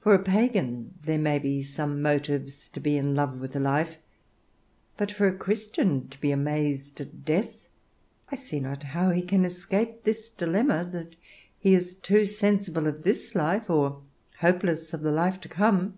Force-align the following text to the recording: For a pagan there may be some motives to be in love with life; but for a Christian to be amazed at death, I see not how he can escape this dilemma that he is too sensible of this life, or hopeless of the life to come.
For 0.00 0.12
a 0.12 0.18
pagan 0.22 0.98
there 1.02 1.16
may 1.18 1.38
be 1.38 1.62
some 1.62 2.02
motives 2.02 2.68
to 2.68 2.78
be 2.78 2.98
in 2.98 3.14
love 3.14 3.40
with 3.40 3.56
life; 3.56 3.96
but 4.98 5.10
for 5.10 5.26
a 5.28 5.34
Christian 5.34 6.08
to 6.10 6.20
be 6.20 6.30
amazed 6.30 7.00
at 7.00 7.24
death, 7.24 7.66
I 8.30 8.36
see 8.36 8.60
not 8.60 8.82
how 8.82 9.08
he 9.12 9.22
can 9.22 9.46
escape 9.46 10.04
this 10.04 10.28
dilemma 10.28 10.86
that 10.92 11.16
he 11.58 11.72
is 11.72 11.94
too 11.94 12.26
sensible 12.26 12.86
of 12.86 13.02
this 13.02 13.34
life, 13.34 13.70
or 13.70 14.02
hopeless 14.40 14.92
of 14.92 15.00
the 15.00 15.10
life 15.10 15.40
to 15.40 15.48
come. 15.48 15.94